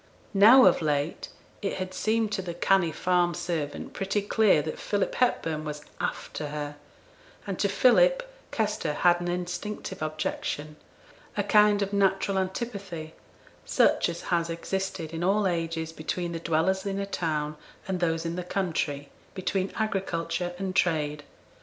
Now, 0.33 0.65
of 0.65 0.81
late, 0.81 1.29
it 1.61 1.73
had 1.73 1.93
seemed 1.93 2.31
to 2.31 2.41
the 2.41 2.55
canny 2.55 2.91
farm 2.91 3.35
servant 3.35 3.93
pretty 3.93 4.23
clear 4.23 4.63
that 4.63 4.79
Philip 4.79 5.13
Hepburn 5.13 5.63
was 5.63 5.83
'after 5.99 6.47
her'; 6.47 6.77
and 7.45 7.59
to 7.59 7.69
Philip, 7.69 8.27
Kester 8.49 8.93
had 8.93 9.21
an 9.21 9.27
instinctive 9.27 10.01
objection, 10.01 10.77
a 11.37 11.43
kind 11.43 11.83
of 11.83 11.93
natural 11.93 12.39
antipathy 12.39 13.13
such 13.63 14.09
as 14.09 14.21
has 14.33 14.49
existed 14.49 15.13
in 15.13 15.23
all 15.23 15.45
ages 15.47 15.93
between 15.93 16.31
the 16.31 16.39
dwellers 16.39 16.83
in 16.83 16.97
a 16.97 17.05
town 17.05 17.55
and 17.87 17.99
those 17.99 18.25
in 18.25 18.35
the 18.35 18.43
country, 18.43 19.09
between 19.35 19.71
agriculture 19.75 20.55
and 20.57 20.75
trade. 20.75 21.21